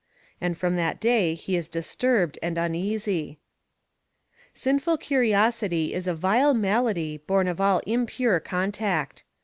And 0.41 0.57
from 0.57 0.77
that 0.77 0.99
day 0.99 1.35
he 1.35 1.55
is 1.55 1.67
disturbed 1.69 2.39
and 2.41 2.57
uneasy. 2.57 3.37
Sinful 4.55 4.97
curiosity 4.97 5.93
is 5.93 6.07
a 6.07 6.15
vile 6.15 6.55
malady 6.55 7.17
born 7.17 7.47
of 7.47 7.61
all 7.61 7.83
impure 7.85 8.39
contact. 8.39 9.23